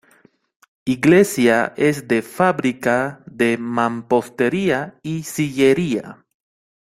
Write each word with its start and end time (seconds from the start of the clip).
Iglesia 0.85 1.73
es 1.77 2.07
de 2.07 2.23
fábrica 2.23 3.21
de 3.27 3.59
mampostería 3.59 4.97
y 5.03 5.21
sillería. 5.21 6.25